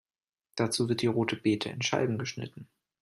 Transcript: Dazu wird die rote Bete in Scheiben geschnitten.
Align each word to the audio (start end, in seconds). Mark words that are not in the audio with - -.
Dazu 0.55 0.89
wird 0.89 1.03
die 1.03 1.05
rote 1.05 1.35
Bete 1.35 1.69
in 1.69 1.83
Scheiben 1.83 2.17
geschnitten. 2.17 2.67